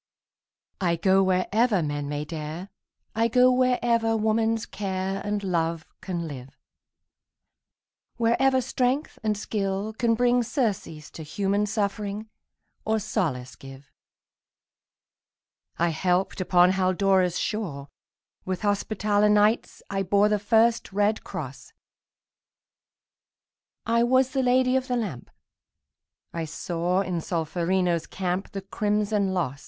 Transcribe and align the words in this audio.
I 0.81 0.95
go 0.95 1.21
wherever 1.21 1.83
men 1.83 2.09
may 2.09 2.25
dare, 2.25 2.69
I 3.13 3.27
go 3.27 3.51
wherever 3.51 4.17
woman's 4.17 4.65
care 4.65 5.21
And 5.23 5.43
love 5.43 5.85
can 6.01 6.27
live, 6.27 6.57
Wherever 8.17 8.61
strength 8.61 9.19
and 9.21 9.37
skill 9.37 9.93
can 9.93 10.15
bring 10.15 10.41
Surcease 10.41 11.11
to 11.11 11.21
human 11.21 11.67
suffering, 11.67 12.31
Or 12.83 12.97
solace 12.97 13.55
give. 13.55 13.91
I 15.77 15.89
helped 15.89 16.41
upon 16.41 16.71
Haldora's 16.71 17.37
shore; 17.37 17.87
With 18.43 18.63
Hospitaller 18.63 19.29
Knights 19.29 19.83
I 19.91 20.01
bore 20.01 20.29
The 20.29 20.39
first 20.39 20.91
red 20.91 21.23
cross; 21.23 21.73
I 23.85 24.01
was 24.01 24.31
the 24.31 24.41
Lady 24.41 24.75
of 24.75 24.87
the 24.87 24.97
Lamp; 24.97 25.29
I 26.33 26.45
saw 26.45 27.01
in 27.01 27.21
Solferino's 27.21 28.07
camp 28.07 28.51
The 28.53 28.61
crimson 28.63 29.31
loss. 29.35 29.59